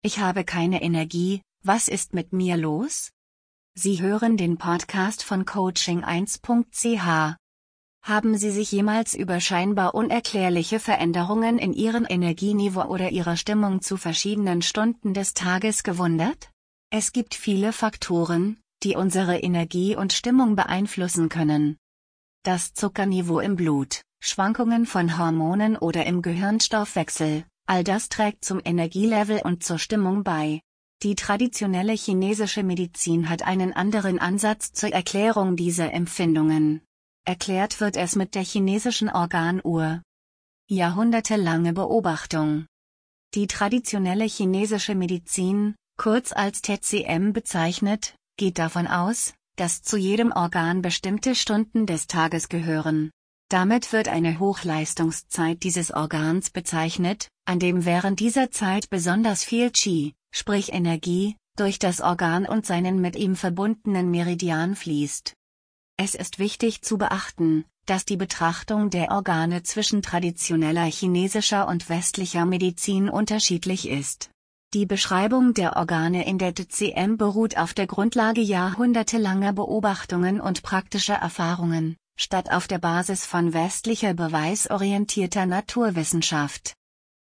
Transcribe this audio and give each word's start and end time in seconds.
Ich 0.00 0.20
habe 0.20 0.44
keine 0.44 0.80
Energie, 0.80 1.42
was 1.64 1.88
ist 1.88 2.14
mit 2.14 2.32
mir 2.32 2.56
los? 2.56 3.10
Sie 3.74 4.00
hören 4.00 4.36
den 4.36 4.56
Podcast 4.56 5.24
von 5.24 5.44
Coaching1.ch. 5.44 7.36
Haben 8.04 8.38
Sie 8.38 8.50
sich 8.52 8.70
jemals 8.70 9.14
über 9.14 9.40
scheinbar 9.40 9.96
unerklärliche 9.96 10.78
Veränderungen 10.78 11.58
in 11.58 11.72
Ihrem 11.72 12.06
Energieniveau 12.08 12.84
oder 12.84 13.10
Ihrer 13.10 13.36
Stimmung 13.36 13.82
zu 13.82 13.96
verschiedenen 13.96 14.62
Stunden 14.62 15.14
des 15.14 15.34
Tages 15.34 15.82
gewundert? 15.82 16.52
Es 16.90 17.10
gibt 17.12 17.34
viele 17.34 17.72
Faktoren, 17.72 18.60
die 18.84 18.94
unsere 18.94 19.40
Energie 19.40 19.96
und 19.96 20.12
Stimmung 20.12 20.54
beeinflussen 20.54 21.28
können. 21.28 21.76
Das 22.44 22.72
Zuckerniveau 22.72 23.40
im 23.40 23.56
Blut, 23.56 24.02
Schwankungen 24.20 24.86
von 24.86 25.18
Hormonen 25.18 25.76
oder 25.76 26.06
im 26.06 26.22
Gehirnstoffwechsel, 26.22 27.44
all 27.68 27.84
das 27.84 28.08
trägt 28.08 28.44
zum 28.44 28.60
Energielevel 28.64 29.42
und 29.44 29.62
zur 29.62 29.78
Stimmung 29.78 30.24
bei. 30.24 30.62
Die 31.02 31.14
traditionelle 31.14 31.92
chinesische 31.92 32.62
Medizin 32.62 33.28
hat 33.28 33.42
einen 33.42 33.72
anderen 33.72 34.18
Ansatz 34.18 34.72
zur 34.72 34.90
Erklärung 34.90 35.54
dieser 35.54 35.92
Empfindungen. 35.92 36.80
Erklärt 37.24 37.80
wird 37.80 37.96
es 37.96 38.16
mit 38.16 38.34
der 38.34 38.42
chinesischen 38.42 39.10
Organuhr. 39.10 40.02
Jahrhundertelange 40.68 41.74
Beobachtung. 41.74 42.66
Die 43.34 43.46
traditionelle 43.46 44.24
chinesische 44.24 44.94
Medizin, 44.94 45.76
kurz 45.98 46.32
als 46.32 46.62
TCM 46.62 47.32
bezeichnet, 47.32 48.16
geht 48.38 48.58
davon 48.58 48.86
aus, 48.86 49.34
dass 49.56 49.82
zu 49.82 49.98
jedem 49.98 50.32
Organ 50.32 50.80
bestimmte 50.80 51.34
Stunden 51.34 51.84
des 51.84 52.06
Tages 52.06 52.48
gehören. 52.48 53.10
Damit 53.50 53.94
wird 53.94 54.08
eine 54.08 54.38
Hochleistungszeit 54.38 55.62
dieses 55.62 55.90
Organs 55.90 56.50
bezeichnet, 56.50 57.28
an 57.46 57.58
dem 57.58 57.86
während 57.86 58.20
dieser 58.20 58.50
Zeit 58.50 58.90
besonders 58.90 59.42
viel 59.42 59.70
Qi, 59.70 60.12
sprich 60.30 60.74
Energie, 60.74 61.34
durch 61.56 61.78
das 61.78 62.02
Organ 62.02 62.44
und 62.44 62.66
seinen 62.66 63.00
mit 63.00 63.16
ihm 63.16 63.36
verbundenen 63.36 64.10
Meridian 64.10 64.76
fließt. 64.76 65.32
Es 65.96 66.14
ist 66.14 66.38
wichtig 66.38 66.82
zu 66.82 66.98
beachten, 66.98 67.64
dass 67.86 68.04
die 68.04 68.18
Betrachtung 68.18 68.90
der 68.90 69.10
Organe 69.10 69.62
zwischen 69.62 70.02
traditioneller 70.02 70.84
chinesischer 70.84 71.66
und 71.66 71.88
westlicher 71.88 72.44
Medizin 72.44 73.08
unterschiedlich 73.08 73.88
ist. 73.88 74.30
Die 74.74 74.84
Beschreibung 74.84 75.54
der 75.54 75.76
Organe 75.76 76.26
in 76.26 76.36
der 76.36 76.52
DCM 76.52 77.16
beruht 77.16 77.56
auf 77.56 77.72
der 77.72 77.86
Grundlage 77.86 78.42
jahrhundertelanger 78.42 79.54
Beobachtungen 79.54 80.38
und 80.38 80.62
praktischer 80.62 81.14
Erfahrungen, 81.14 81.96
statt 82.20 82.50
auf 82.50 82.66
der 82.66 82.78
Basis 82.78 83.24
von 83.24 83.54
westlicher 83.54 84.12
beweisorientierter 84.12 85.46
Naturwissenschaft. 85.46 86.74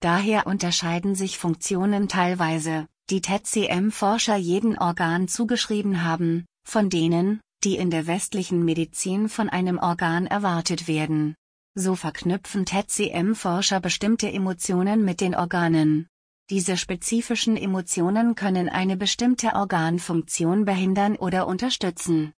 Daher 0.00 0.46
unterscheiden 0.46 1.14
sich 1.14 1.36
Funktionen 1.36 2.08
teilweise, 2.08 2.86
die 3.10 3.20
TCM-Forscher 3.20 4.36
jeden 4.36 4.78
Organ 4.78 5.28
zugeschrieben 5.28 6.02
haben, 6.02 6.46
von 6.64 6.88
denen, 6.88 7.40
die 7.62 7.76
in 7.76 7.90
der 7.90 8.06
westlichen 8.06 8.64
Medizin 8.64 9.28
von 9.28 9.50
einem 9.50 9.78
Organ 9.78 10.26
erwartet 10.26 10.88
werden. 10.88 11.34
So 11.74 11.94
verknüpfen 11.94 12.64
TCM-Forscher 12.64 13.80
bestimmte 13.80 14.32
Emotionen 14.32 15.04
mit 15.04 15.20
den 15.20 15.34
Organen. 15.34 16.06
Diese 16.48 16.76
spezifischen 16.76 17.56
Emotionen 17.56 18.34
können 18.34 18.68
eine 18.68 18.96
bestimmte 18.96 19.54
Organfunktion 19.54 20.64
behindern 20.64 21.16
oder 21.16 21.46
unterstützen. 21.46 22.32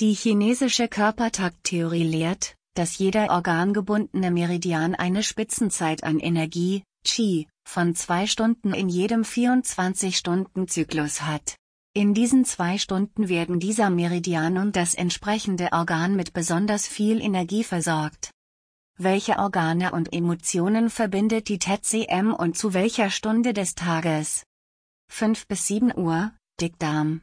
Die 0.00 0.14
chinesische 0.14 0.88
Körpertakttheorie 0.88 2.04
lehrt, 2.04 2.56
dass 2.74 2.96
jeder 2.96 3.28
organgebundene 3.28 4.30
Meridian 4.30 4.94
eine 4.94 5.22
Spitzenzeit 5.22 6.04
an 6.04 6.18
Energie, 6.18 6.84
Qi, 7.04 7.48
von 7.68 7.94
zwei 7.94 8.26
Stunden 8.26 8.72
in 8.72 8.88
jedem 8.88 9.24
24-Stunden-Zyklus 9.24 11.20
hat. 11.20 11.56
In 11.92 12.14
diesen 12.14 12.46
zwei 12.46 12.78
Stunden 12.78 13.28
werden 13.28 13.60
dieser 13.60 13.90
Meridian 13.90 14.56
und 14.56 14.74
das 14.74 14.94
entsprechende 14.94 15.68
Organ 15.72 16.16
mit 16.16 16.32
besonders 16.32 16.88
viel 16.88 17.20
Energie 17.20 17.62
versorgt. 17.62 18.30
Welche 18.96 19.36
Organe 19.38 19.92
und 19.92 20.14
Emotionen 20.14 20.88
verbindet 20.88 21.50
die 21.50 21.58
TCM 21.58 22.32
und 22.32 22.56
zu 22.56 22.72
welcher 22.72 23.10
Stunde 23.10 23.52
des 23.52 23.74
Tages? 23.74 24.44
5 25.12 25.46
bis 25.46 25.66
7 25.66 25.94
Uhr, 25.94 26.32
Dickdarm. 26.58 27.20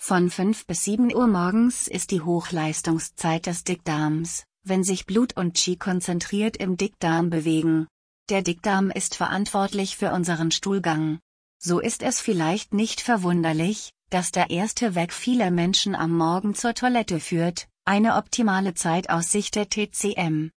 Von 0.00 0.30
5 0.30 0.66
bis 0.66 0.84
7 0.84 1.14
Uhr 1.14 1.26
morgens 1.26 1.86
ist 1.88 2.12
die 2.12 2.22
Hochleistungszeit 2.22 3.44
des 3.46 3.64
Dickdarms, 3.64 4.44
wenn 4.62 4.84
sich 4.84 5.04
Blut 5.04 5.36
und 5.36 5.54
Qi 5.54 5.76
konzentriert 5.76 6.56
im 6.56 6.76
Dickdarm 6.76 7.28
bewegen. 7.30 7.88
Der 8.30 8.42
Dickdarm 8.42 8.90
ist 8.90 9.16
verantwortlich 9.16 9.96
für 9.96 10.12
unseren 10.12 10.50
Stuhlgang. 10.50 11.18
So 11.58 11.80
ist 11.80 12.02
es 12.02 12.20
vielleicht 12.20 12.72
nicht 12.72 13.00
verwunderlich, 13.00 13.92
dass 14.08 14.30
der 14.30 14.50
erste 14.50 14.94
Weg 14.94 15.12
vieler 15.12 15.50
Menschen 15.50 15.94
am 15.94 16.16
Morgen 16.16 16.54
zur 16.54 16.74
Toilette 16.74 17.20
führt, 17.20 17.68
eine 17.84 18.14
optimale 18.14 18.74
Zeit 18.74 19.10
aus 19.10 19.30
Sicht 19.32 19.56
der 19.56 19.68
TCM. 19.68 20.50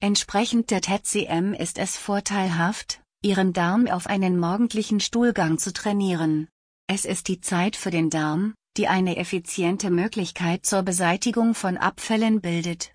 Entsprechend 0.00 0.70
der 0.70 0.82
TCM 0.82 1.54
ist 1.54 1.78
es 1.78 1.96
vorteilhaft, 1.96 3.00
Ihren 3.22 3.52
Darm 3.52 3.86
auf 3.86 4.08
einen 4.08 4.38
morgendlichen 4.38 4.98
Stuhlgang 4.98 5.56
zu 5.56 5.72
trainieren. 5.72 6.48
Es 6.88 7.04
ist 7.04 7.28
die 7.28 7.40
Zeit 7.40 7.76
für 7.76 7.92
den 7.92 8.10
Darm, 8.10 8.54
die 8.76 8.88
eine 8.88 9.16
effiziente 9.16 9.90
Möglichkeit 9.90 10.64
zur 10.64 10.82
Beseitigung 10.82 11.54
von 11.54 11.76
Abfällen 11.76 12.40
bildet. 12.40 12.94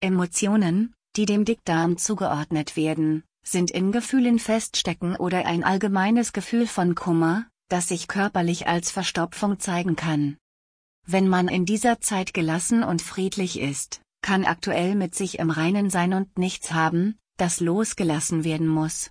Emotionen, 0.00 0.94
die 1.16 1.26
dem 1.26 1.44
Dickdarm 1.44 1.96
zugeordnet 1.96 2.76
werden, 2.76 3.22
sind 3.44 3.70
in 3.70 3.92
Gefühlen 3.92 4.38
feststecken 4.38 5.16
oder 5.16 5.46
ein 5.46 5.62
allgemeines 5.62 6.32
Gefühl 6.32 6.66
von 6.66 6.94
Kummer, 6.94 7.46
das 7.68 7.88
sich 7.88 8.08
körperlich 8.08 8.66
als 8.66 8.90
Verstopfung 8.90 9.60
zeigen 9.60 9.96
kann. 9.96 10.36
Wenn 11.06 11.28
man 11.28 11.48
in 11.48 11.66
dieser 11.66 12.00
Zeit 12.00 12.34
gelassen 12.34 12.82
und 12.82 13.02
friedlich 13.02 13.60
ist, 13.60 14.00
kann 14.22 14.44
aktuell 14.44 14.94
mit 14.94 15.14
sich 15.14 15.38
im 15.38 15.50
Reinen 15.50 15.90
sein 15.90 16.14
und 16.14 16.38
nichts 16.38 16.72
haben, 16.72 17.18
das 17.36 17.60
losgelassen 17.60 18.42
werden 18.42 18.66
muss. 18.66 19.10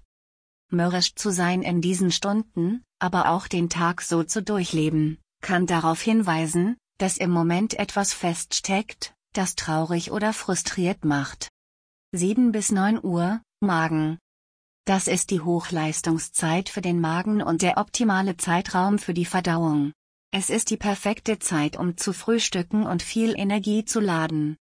Mürrisch 0.70 1.14
zu 1.16 1.30
sein 1.30 1.62
in 1.62 1.82
diesen 1.82 2.12
Stunden, 2.12 2.84
aber 3.00 3.30
auch 3.30 3.48
den 3.48 3.70
Tag 3.70 4.02
so 4.02 4.24
zu 4.24 4.42
durchleben, 4.42 5.20
kann 5.44 5.68
darauf 5.68 6.02
hinweisen, 6.02 6.78
dass 6.98 7.18
im 7.18 7.30
Moment 7.30 7.76
etwas 7.76 8.14
feststeckt, 8.14 9.14
das 9.34 9.56
traurig 9.56 10.12
oder 10.12 10.34
frustriert 10.34 11.06
macht. 11.06 11.50
7 12.14 12.52
bis 12.52 12.72
9 12.72 13.04
Uhr, 13.04 13.42
Magen. 13.60 14.18
Das 14.86 15.08
ist 15.08 15.30
die 15.30 15.42
Hochleistungszeit 15.42 16.70
für 16.70 16.82
den 16.82 17.00
Magen 17.00 17.42
und 17.42 17.62
der 17.62 17.78
optimale 17.78 18.38
Zeitraum 18.38 18.98
für 19.00 19.14
die 19.14 19.26
Verdauung. 19.26 19.94
Es 20.32 20.50
ist 20.50 20.70
die 20.72 20.78
perfekte 20.78 21.40
Zeit, 21.40 21.78
um 21.78 21.96
zu 21.96 22.12
frühstücken 22.12 22.84
und 22.86 23.04
viel 23.04 23.38
Energie 23.38 23.86
zu 23.86 24.00
laden. 24.00 24.58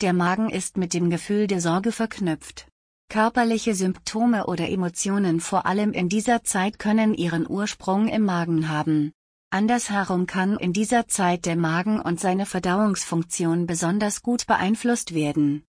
Der 0.00 0.12
Magen 0.12 0.50
ist 0.50 0.76
mit 0.76 0.94
dem 0.94 1.10
Gefühl 1.10 1.46
der 1.46 1.60
Sorge 1.60 1.92
verknüpft. 1.92 2.68
Körperliche 3.08 3.74
Symptome 3.74 4.46
oder 4.46 4.68
Emotionen 4.68 5.40
vor 5.40 5.66
allem 5.66 5.92
in 5.92 6.08
dieser 6.08 6.44
Zeit 6.44 6.78
können 6.78 7.12
ihren 7.12 7.48
Ursprung 7.48 8.08
im 8.08 8.24
Magen 8.24 8.68
haben. 8.68 9.12
Andersherum 9.52 10.26
kann 10.26 10.56
in 10.58 10.72
dieser 10.72 11.08
Zeit 11.08 11.44
der 11.44 11.56
Magen 11.56 12.00
und 12.00 12.20
seine 12.20 12.46
Verdauungsfunktion 12.46 13.66
besonders 13.66 14.22
gut 14.22 14.46
beeinflusst 14.46 15.12
werden. 15.12 15.64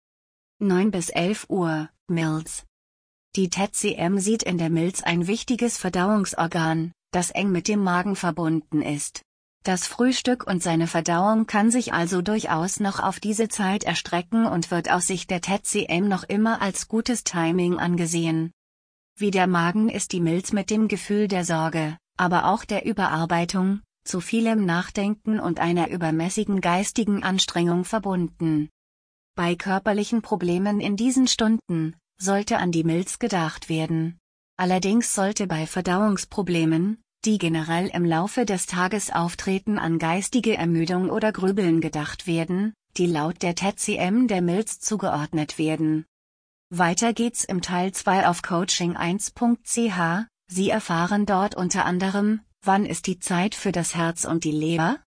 9 0.59 0.91
bis 0.91 1.09
11 1.09 1.47
Uhr, 1.49 1.89
Milz. 2.07 2.67
Die 3.37 3.49
TCM 3.49 4.19
sieht 4.19 4.43
in 4.43 4.59
der 4.59 4.69
Milz 4.69 5.03
ein 5.03 5.27
wichtiges 5.27 5.79
Verdauungsorgan, 5.79 6.93
das 7.11 7.31
eng 7.31 7.53
mit 7.53 7.69
dem 7.69 7.83
Magen 7.83 8.17
verbunden 8.17 8.83
ist. 8.83 9.23
Das 9.63 9.87
Frühstück 9.87 10.47
und 10.47 10.63
seine 10.63 10.87
Verdauung 10.87 11.47
kann 11.47 11.71
sich 11.71 11.95
also 11.95 12.21
durchaus 12.21 12.81
noch 12.81 13.01
auf 13.01 13.19
diese 13.19 13.49
Zeit 13.49 13.85
erstrecken 13.85 14.45
und 14.45 14.71
wird 14.71 14.91
aus 14.91 15.07
Sicht 15.07 15.31
der 15.31 15.41
TCM 15.41 16.07
noch 16.07 16.25
immer 16.25 16.61
als 16.61 16.87
gutes 16.87 17.25
Timing 17.25 17.79
angesehen. 17.79 18.53
Wie 19.17 19.31
der 19.31 19.47
Magen 19.47 19.89
ist 19.89 20.13
die 20.13 20.21
Milz 20.21 20.53
mit 20.53 20.69
dem 20.69 20.87
Gefühl 20.87 21.29
der 21.29 21.47
Sorge, 21.47 21.97
aber 22.21 22.45
auch 22.45 22.67
der 22.67 22.85
Überarbeitung, 22.85 23.81
zu 24.05 24.21
vielem 24.21 24.67
Nachdenken 24.67 25.41
und 25.41 25.59
einer 25.59 25.89
übermäßigen 25.89 26.61
geistigen 26.61 27.23
Anstrengung 27.23 27.87
verbunden. 27.87 28.69
Bei 29.35 29.55
körperlichen 29.55 30.21
Problemen 30.21 30.81
in 30.81 30.97
diesen 30.97 31.27
Stunden 31.27 31.97
sollte 32.21 32.59
an 32.59 32.73
die 32.73 32.85
Milz 32.85 33.21
gedacht 33.21 33.71
werden. 33.71 34.19
Allerdings 34.59 35.15
sollte 35.15 35.47
bei 35.47 35.67
Verdauungsproblemen, 35.67 37.01
die 37.25 37.39
generell 37.39 37.89
im 37.89 38.05
Laufe 38.05 38.45
des 38.45 38.67
Tages 38.67 39.11
auftreten 39.11 39.79
an 39.79 39.99
geistige 39.99 40.59
Ermüdung 40.59 41.09
oder 41.09 41.33
Grübeln 41.33 41.81
gedacht 41.81 42.27
werden, 42.27 42.75
die 42.99 43.07
laut 43.07 43.41
der 43.41 43.55
TCM 43.55 44.27
der 44.27 44.43
Milz 44.43 44.79
zugeordnet 44.79 45.57
werden. 45.57 46.05
Weiter 46.69 47.15
geht's 47.15 47.45
im 47.45 47.63
Teil 47.63 47.93
2 47.93 48.29
auf 48.29 48.43
coaching1.ch, 48.43 50.27
Sie 50.53 50.69
erfahren 50.69 51.27
dort 51.27 51.55
unter 51.55 51.85
anderem, 51.85 52.41
wann 52.61 52.85
ist 52.85 53.07
die 53.07 53.21
Zeit 53.21 53.55
für 53.55 53.71
das 53.71 53.95
Herz 53.95 54.25
und 54.25 54.43
die 54.43 54.51
Leber? 54.51 54.99